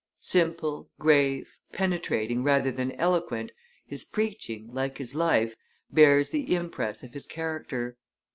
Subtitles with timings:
[0.17, 3.51] Simple, grave, penetrating rather than eloquent,
[3.85, 5.53] his preaching, like his life,
[5.91, 7.97] bears the impress of his character.